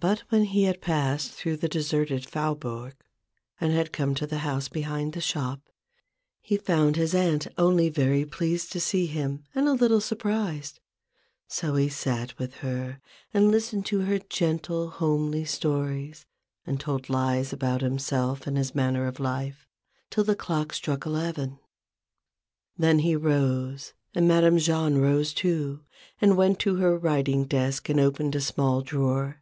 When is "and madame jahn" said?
24.14-24.98